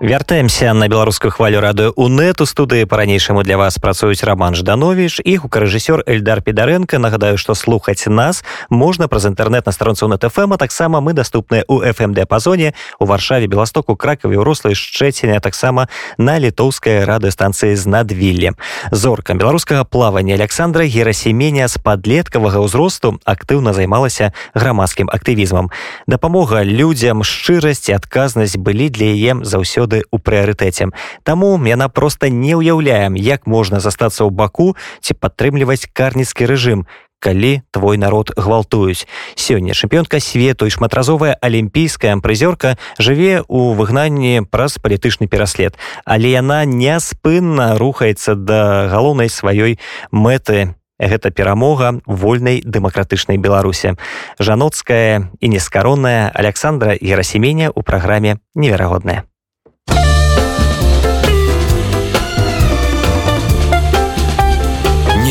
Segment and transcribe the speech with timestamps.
[0.00, 5.38] вяртаемся на беларускую хвалю радыё унет у студыі по-ранейшаму для вас працуюць роман жданович і
[5.38, 10.56] гукарэжысёр эльдар педаренко нагадаю что слухаць нас можна праз інтэрнет на старонцу на тфм а
[10.56, 17.04] таксама мы доступныя у фмд пазоне у варшаве беластоку кракаве ўрослай шчэціня таксама на літоўскай
[17.04, 18.52] радыостанцыі з надвілле
[18.92, 25.70] зорка беларускага плавання александра герасеменя з падлеткавага ўзросту актыўна займалася грамадскім актывізмам
[26.06, 30.92] дапамога людзям шчырасць адказнасць былі для яе заўсёды заўсёды ў прыярытэце.
[31.24, 36.86] Таму яна проста не ўяўляем, як можна застацца ў баку ці падтрымліваць карніцкі рэжым,
[37.20, 39.08] калі твой народ гвалтуюць.
[39.34, 45.74] Сёння чэмпіёнка свету і шматразовая алімпійская прызёрка жыве ў выгнанні праз палітычны пераслед,
[46.04, 49.78] але яна няспынна рухаецца да галоўнай сваёй
[50.12, 53.94] мэты гэта перамога вольнай дэмакратычнай беларусе
[54.38, 59.24] жаноцкая і нескаронная александра ерасеменя ў праграме неверагодная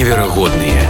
[0.07, 0.87] неверагодныя.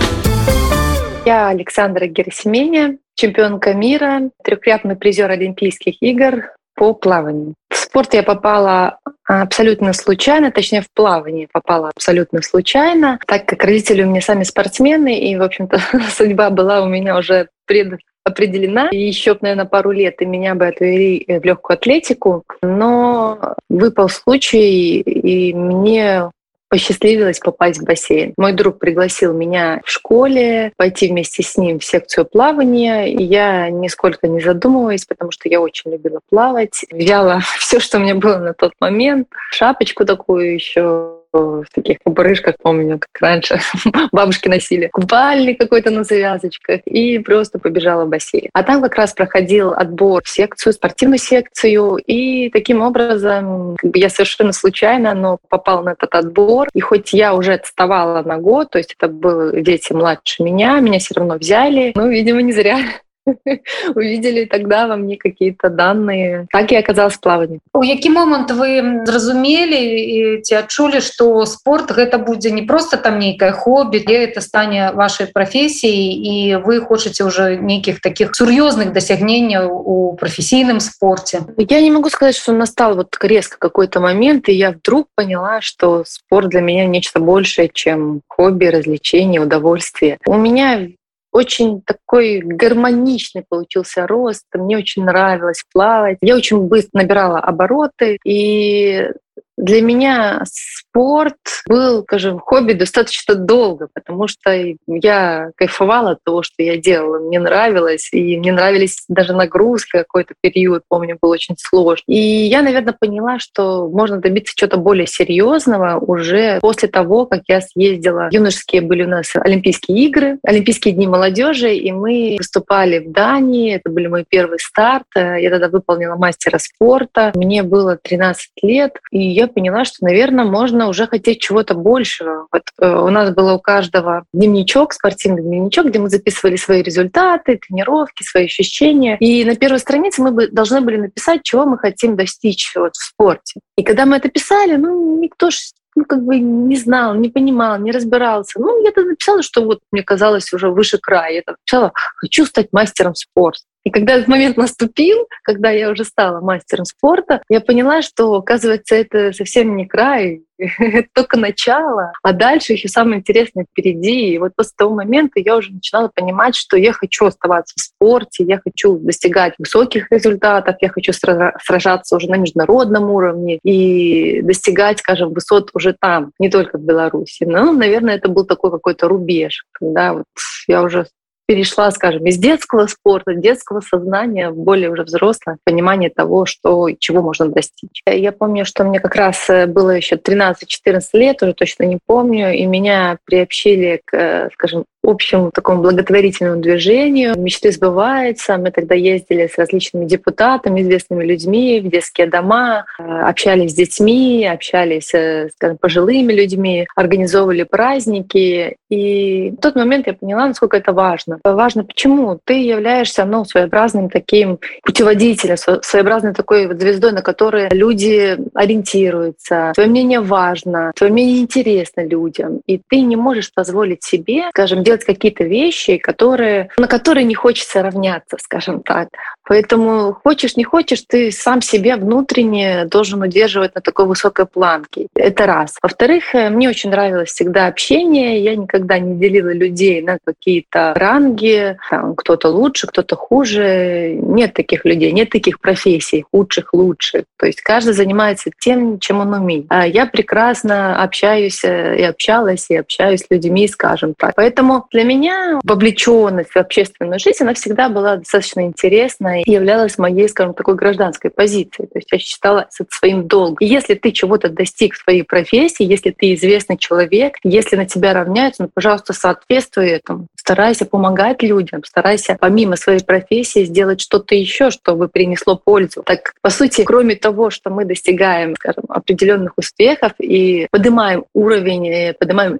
[1.25, 7.55] Я Александра Герасименя, чемпионка мира, трехкратный призер Олимпийских игр по плаванию.
[7.69, 14.03] В спорт я попала абсолютно случайно, точнее в плавание попала абсолютно случайно, так как родители
[14.03, 15.79] у меня сами спортсмены, и, в общем-то,
[16.15, 18.89] судьба была у меня уже пред определена.
[18.91, 22.43] И еще, наверное, пару лет и меня бы отвели в легкую атлетику.
[22.61, 26.29] Но выпал случай, и мне
[26.69, 28.33] посчастливилось попасть в бассейн.
[28.37, 33.05] Мой друг пригласил меня в школе пойти вместе с ним в секцию плавания.
[33.05, 36.85] И я нисколько не задумываясь, потому что я очень любила плавать.
[36.91, 39.27] Взяла все, что у меня было на тот момент.
[39.51, 43.59] Шапочку такую еще в таких кубрышках, помню, как раньше
[44.11, 48.49] бабушки носили, купальник какой-то на завязочках, и просто побежала в бассейн.
[48.53, 53.99] А там как раз проходил отбор в секцию, спортивную секцию, и таким образом как бы
[53.99, 58.71] я совершенно случайно, но попал на этот отбор, и хоть я уже отставала на год,
[58.71, 62.79] то есть это были дети младше меня, меня все равно взяли, ну, видимо, не зря
[63.94, 70.42] увидели тогда во мне какие-то данные так и оказалось плавание у які момант вы зразумелі
[70.42, 75.26] ці адчулі что спорт гэта будзе не просто там нейкае хобби где это стане вашей
[75.26, 82.10] професіі і вы хочаце уже нейкіх таких сур'ёзных дасягненняў у професійным спорте я не могу
[82.10, 86.86] сказать что настал вот резко какой-то момент и я вдруг поняла что спорт для меня
[86.86, 90.88] нечто большее чем хобби развлечение удовольствие у меня
[91.37, 94.45] очень такой гармоничный получился рост.
[94.53, 96.17] Мне очень нравилось плавать.
[96.21, 98.17] Я очень быстро набирала обороты.
[98.25, 99.11] И
[99.57, 101.35] для меня спорт
[101.67, 104.51] был, скажем, хобби достаточно долго, потому что
[104.87, 107.19] я кайфовала от того, что я делала.
[107.19, 112.03] Мне нравилось, и мне нравились даже нагрузки какой-то период, помню, был очень сложный.
[112.07, 117.61] И я, наверное, поняла, что можно добиться чего-то более серьезного уже после того, как я
[117.61, 118.29] съездила.
[118.31, 123.75] Юношеские были у нас Олимпийские игры, Олимпийские дни молодежи, и мы выступали в Дании.
[123.75, 125.07] Это были мой первый старт.
[125.15, 127.31] Я тогда выполнила мастера спорта.
[127.35, 132.47] Мне было 13 лет, и я поняла, что, наверное, можно уже хотеть чего-то большего.
[132.51, 137.57] Вот э, у нас было у каждого дневничок, спортивный дневничок, где мы записывали свои результаты,
[137.57, 139.17] тренировки, свои ощущения.
[139.19, 143.03] И на первой странице мы бы должны были написать, чего мы хотим достичь вот в
[143.03, 143.59] спорте.
[143.77, 145.57] И когда мы это писали, ну, никто ж
[145.97, 148.59] ну, как бы не знал, не понимал, не разбирался.
[148.59, 151.33] Ну, я тогда написала, что вот мне казалось уже выше края.
[151.33, 153.63] Я написала, хочу стать мастером спорта.
[153.87, 158.95] И когда этот момент наступил, когда я уже стала мастером спорта, я поняла, что, оказывается,
[158.95, 164.33] это совсем не край, это только начало, а дальше еще самое интересное впереди.
[164.33, 168.43] И вот после того момента я уже начинала понимать, что я хочу оставаться в спорте,
[168.43, 175.31] я хочу достигать высоких результатов, я хочу сражаться уже на международном уровне и достигать, скажем,
[175.31, 177.45] высот уже там, не только в Беларуси.
[177.45, 180.25] Ну, наверное, это был такой какой-то рубеж, когда вот
[180.67, 181.07] я уже
[181.47, 187.21] перешла, скажем, из детского спорта, детского сознания в более уже взрослое понимание того, что, чего
[187.21, 188.01] можно достичь.
[188.05, 192.53] Я помню, что мне как раз э, было еще 13-14 лет, уже точно не помню,
[192.53, 197.37] и меня приобщили к, э, скажем, общему такому благотворительному движению.
[197.37, 198.57] Мечты сбываются.
[198.57, 204.45] Мы тогда ездили с различными депутатами, известными людьми в детские дома, э, общались с детьми,
[204.45, 208.77] общались с скажем, пожилыми людьми, организовывали праздники.
[208.89, 211.39] И в тот момент я поняла, насколько это важно.
[211.43, 212.39] Важно почему?
[212.43, 219.71] Ты являешься ну, своеобразным таким путеводителем, своеобразной такой вот звездой, на которой люди ориентируются.
[219.75, 222.61] Твое мнение важно, твое мнение интересно людям.
[222.65, 227.35] И ты не можешь позволить себе, скажем, делать делать какие-то вещи, которые, на которые не
[227.35, 229.09] хочется равняться, скажем так.
[229.47, 235.07] Поэтому хочешь, не хочешь, ты сам себя внутренне должен удерживать на такой высокой планке.
[235.15, 235.77] Это раз.
[235.81, 238.43] Во-вторых, э, мне очень нравилось всегда общение.
[238.43, 241.77] Я никогда не делила людей на какие-то ранги.
[241.89, 244.17] Там, кто-то лучше, кто-то хуже.
[244.21, 247.23] Нет таких людей, нет таких профессий, худших, лучших.
[247.37, 249.65] То есть каждый занимается тем, чем он умеет.
[249.69, 254.35] А я прекрасно общаюсь э, и общалась, и общаюсь с людьми, скажем так.
[254.35, 260.27] Поэтому для меня вовлеченность в общественную жизнь, она всегда была достаточно интересна и являлась моей,
[260.29, 261.87] скажем, такой гражданской позицией.
[261.87, 263.57] То есть я считала это своим долгом.
[263.59, 268.13] И если ты чего-то достиг в своей профессии, если ты известный человек, если на тебя
[268.13, 270.27] равняются, ну, пожалуйста, соответствуй этому.
[270.35, 276.03] Старайся помогать людям, старайся помимо своей профессии сделать что-то еще, чтобы принесло пользу.
[276.03, 282.59] Так, по сути, кроме того, что мы достигаем, скажем, определенных успехов и поднимаем уровень, поднимаем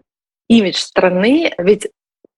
[0.50, 1.88] имидж страны, ведь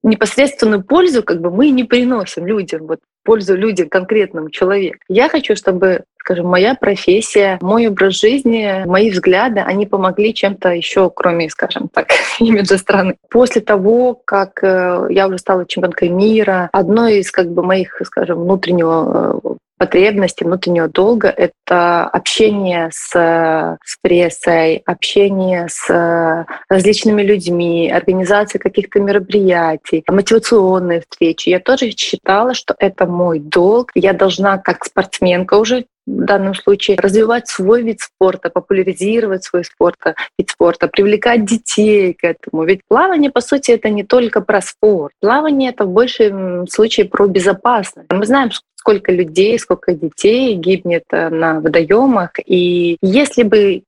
[0.03, 4.99] непосредственную пользу как бы мы не приносим людям, вот пользу людям, конкретному человеку.
[5.07, 11.09] Я хочу, чтобы скажем, моя профессия, мой образ жизни, мои взгляды, они помогли чем-то еще,
[11.09, 12.09] кроме, скажем так,
[12.39, 13.15] имиджа страны.
[13.29, 18.41] После того, как э, я уже стала чемпионкой мира, одной из как бы моих, скажем,
[18.41, 19.49] внутреннего э,
[19.79, 30.03] потребности, внутреннего долга— это общение с, с прессой, общение с различными людьми, организация каких-то мероприятий,
[30.07, 31.49] мотивационные встречи.
[31.49, 33.91] Я тоже считала, что это мой долг.
[33.95, 39.97] Я должна, как спортсменка уже в данном случае развивать свой вид спорта, популяризировать свой спорт,
[40.37, 42.63] вид спорта, привлекать детей к этому.
[42.63, 45.13] Ведь плавание, по сути, это не только про спорт.
[45.21, 48.09] Плавание— это в большем случае про безопасность.
[48.11, 52.31] Мы знаем, сколько людей, сколько детей гибнет э, на водоемах.
[52.45, 53.83] И если бы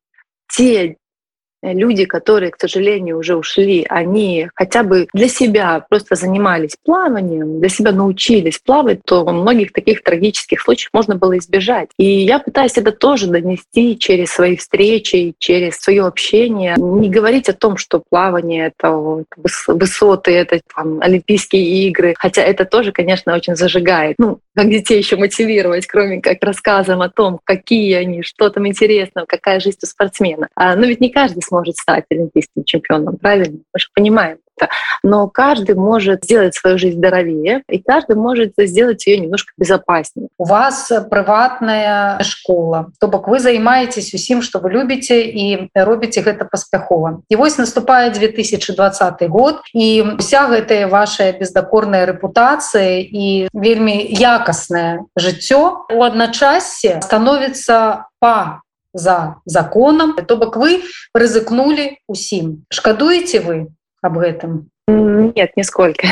[0.51, 0.97] те
[1.61, 7.69] люди, которые, к сожалению, уже ушли, они хотя бы для себя просто занимались плаванием, для
[7.69, 11.89] себя научились плавать, то многих таких трагических случаев можно было избежать.
[11.97, 16.75] И я пытаюсь это тоже донести через свои встречи, через свое общение.
[16.77, 19.23] Не говорить о том, что плавание— это
[19.67, 24.15] высоты, это там, Олимпийские игры, хотя это тоже, конечно, очень зажигает.
[24.17, 29.25] Ну, как детей еще мотивировать, кроме как рассказом о том, какие они, что там интересного,
[29.25, 30.49] какая жизнь у спортсмена.
[30.55, 33.59] А, но ведь не каждый сможет стать олимпийским чемпионом, правильно?
[33.73, 34.37] Мы же понимаем
[35.02, 40.28] Но каждый может сделать свою жизнь здоровее, и каждый может сделать ее немножко безопаснее.
[40.38, 46.44] У вас приватная школа, то бок вы занимаетесь усім, что вы любите и робите это
[46.44, 47.22] паспяхова.
[47.28, 55.86] И вось наступает 2020 год и вся гэтая ваша бездакорная репутация и вельмі якасное жыццё
[55.92, 60.82] у адначасе становится по за законам то бок вы
[61.14, 63.68] рызыкнули усім шкадуеце вы
[64.01, 64.69] об этом?
[64.87, 66.07] Нет нисколько.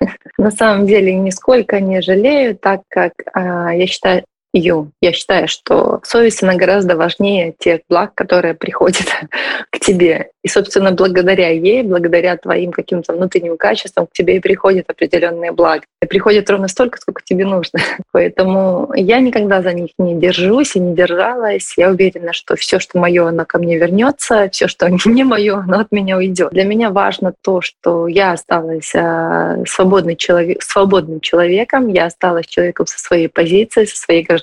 [0.38, 4.90] На самом деле нисколько не жалею так как а, я считаю Ю.
[5.00, 9.06] Я считаю, что совесть, она гораздо важнее тех благ, которые приходят
[9.70, 10.30] к тебе.
[10.42, 15.84] И, собственно, благодаря ей, благодаря твоим каким-то внутренним качествам к тебе и приходят определенные блага.
[16.02, 17.78] И приходят ровно столько, сколько тебе нужно.
[18.12, 21.74] Поэтому я никогда за них не держусь и не держалась.
[21.76, 25.80] Я уверена, что все, что мое, оно ко мне вернется, все, что не мое, оно
[25.80, 26.50] от меня уйдет.
[26.50, 32.86] Для меня важно то, что я осталась э, свободный человек, свободным человеком, я осталась человеком
[32.86, 34.39] со своей позицией, со своей гражданской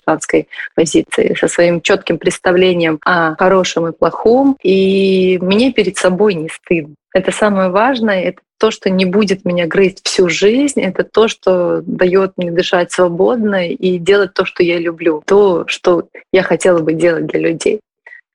[0.76, 4.58] позицией, со своим четким представлением о хорошем и плохом.
[4.64, 6.96] И мне перед собой не стыдно.
[7.14, 11.82] Это самое важное, это то, что не будет меня грызть всю жизнь, это то, что
[11.82, 16.94] дает мне дышать свободно и делать то, что я люблю, то, что я хотела бы
[16.94, 17.80] делать для людей.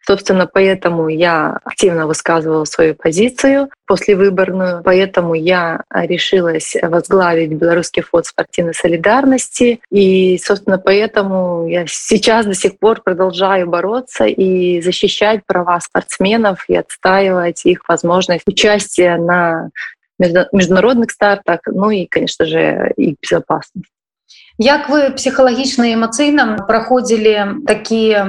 [0.05, 8.75] Собственно, поэтому я активно высказывала свою позицию послевыборную, поэтому я решилась возглавить Белорусский фонд спортивной
[8.75, 9.81] солидарности.
[9.91, 16.75] И, собственно, поэтому я сейчас до сих пор продолжаю бороться и защищать права спортсменов и
[16.75, 19.71] отстаивать их возможность участия на
[20.19, 23.91] международных стартах, ну и, конечно же, их безопасность.
[24.63, 28.23] Як вы псіхалагічна эмацыйна праходзілі такія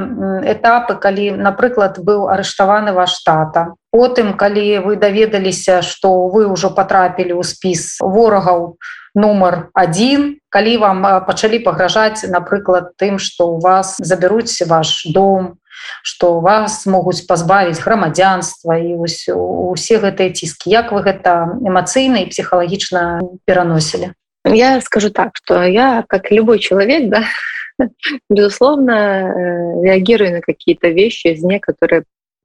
[0.49, 3.77] этапы калі напрыклад быў арыштаваны ваш тата?
[3.93, 8.81] Потым калі вы даведаліся што вы ўжо патрапілі ў спіс ворагаў
[9.13, 15.61] нумар один калі вам пачалі пагражаць напрыклад тым што у вас забяруць ваш дом
[16.01, 20.73] што вас могуць пазбавіць грамадзянства і усе гэтыя ціскі.
[20.73, 27.09] Як вы гэта эмацыйна і псіхалагічна пераносілі Я скажу так, что я, как любой человек,
[27.09, 27.23] да,
[28.29, 32.03] безусловно, э, реагирую на какие-то вещи извне, которые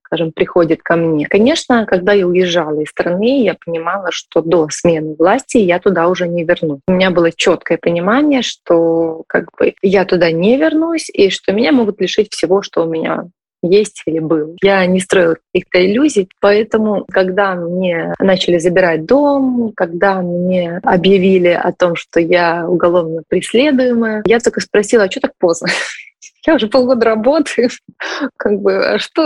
[0.09, 1.27] скажем, приходит ко мне.
[1.27, 6.27] Конечно, когда я уезжала из страны, я понимала, что до смены власти я туда уже
[6.27, 6.81] не вернусь.
[6.89, 11.73] У меня было четкое понимание, что как бы я туда не вернусь и что меня
[11.73, 13.27] могут лишить всего, что у меня
[13.63, 14.57] есть или был.
[14.63, 21.73] Я не строила каких-то иллюзий, поэтому, когда мне начали забирать дом, когда мне объявили о
[21.73, 25.69] том, что я уголовно преследуемая, я только спросила, а что так поздно?
[26.47, 27.69] Я уже полгода работаю.
[28.39, 29.23] Как бы, а что?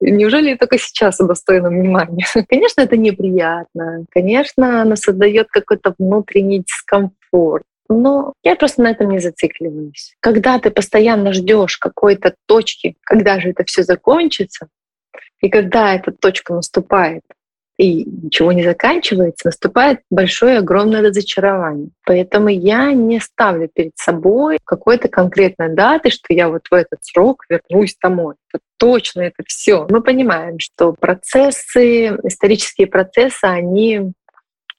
[0.00, 2.26] Неужели я только сейчас удостоена внимания?
[2.48, 4.04] Конечно, это неприятно.
[4.10, 7.64] Конечно, оно создает какой-то внутренний дискомфорт.
[7.88, 10.14] Но я просто на этом не зацикливаюсь.
[10.20, 14.68] Когда ты постоянно ждешь какой-то точки, когда же это все закончится,
[15.40, 17.22] и когда эта точка наступает,
[17.76, 21.88] и ничего не заканчивается, наступает большое, огромное разочарование.
[22.06, 27.44] Поэтому я не ставлю перед собой какой-то конкретной даты, что я вот в этот срок
[27.48, 28.36] вернусь домой.
[28.52, 29.86] Это точно это все.
[29.90, 34.12] Мы понимаем, что процессы, исторические процессы, они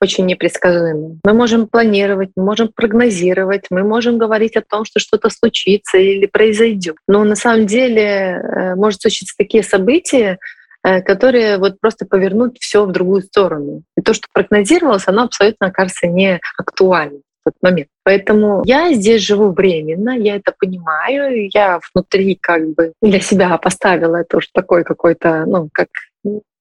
[0.01, 1.19] очень непредсказуемы.
[1.23, 6.25] Мы можем планировать, мы можем прогнозировать, мы можем говорить о том, что что-то случится или
[6.25, 6.97] произойдет.
[7.07, 10.37] Но на самом деле э, может случиться такие события,
[10.83, 13.83] э, которые вот просто повернут все в другую сторону.
[13.97, 17.89] И то, что прогнозировалось, оно абсолютно, кажется, не актуально в тот момент.
[18.03, 24.17] Поэтому я здесь живу временно, я это понимаю, я внутри как бы для себя поставила
[24.17, 25.87] это уж такой какой-то, ну, как,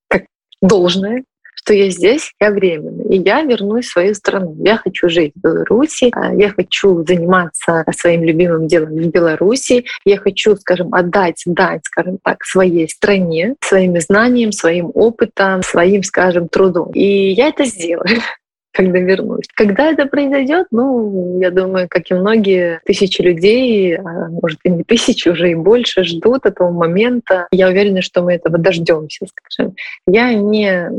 [0.07, 0.25] как
[0.61, 1.23] должное,
[1.65, 4.55] что я здесь, я временно, и я вернусь в свою страну.
[4.63, 10.17] Я хочу жить в Беларуси, а, я хочу заниматься своим любимым делом в Беларуси, я
[10.17, 16.91] хочу, скажем, отдать, дать, скажем так, своей стране, своим знаниям, своим опытом, своим, скажем, трудом.
[16.91, 18.21] И я это сделаю
[18.75, 19.45] когда вернусь.
[19.55, 24.83] Когда это произойдет, ну, я думаю, как и многие тысячи людей, а может и не
[24.83, 27.47] тысячи, уже и больше ждут этого момента.
[27.51, 29.75] Я уверена, что мы этого дождемся, скажем.
[30.05, 30.91] Я не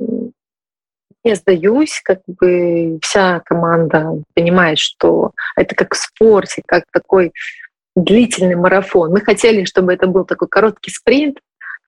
[1.26, 7.32] не сдаюсь, как бы вся команда понимает, что это как в спорте, как такой
[7.96, 9.10] длительный марафон.
[9.10, 11.38] Мы хотели, чтобы это был такой короткий спринт,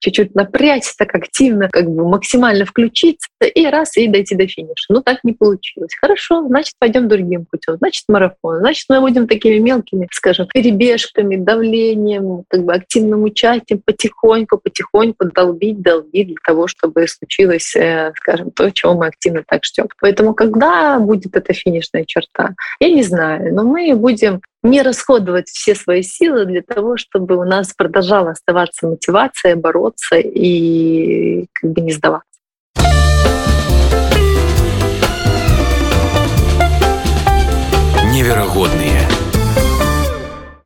[0.01, 4.87] чуть-чуть напрячься так активно, как бы максимально включиться и раз, и дойти до финиша.
[4.89, 5.95] Ну, так не получилось.
[6.01, 7.77] Хорошо, значит, пойдем другим путем.
[7.79, 8.59] Значит, марафон.
[8.59, 15.83] Значит, мы будем такими мелкими, скажем, перебежками, давлением, как бы активным участием, потихоньку, потихоньку долбить,
[15.83, 19.89] долбить для того, чтобы случилось, э, скажем, то, чего мы активно так ждем.
[20.01, 25.75] Поэтому когда будет эта финишная черта, я не знаю, но мы будем не расходовать все
[25.75, 31.93] свои силы для того, чтобы у нас продолжала оставаться мотивация бороться и как бы не
[31.93, 32.27] сдаваться.
[38.13, 38.98] Неверагодныя